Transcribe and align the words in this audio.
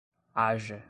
haja 0.35 0.79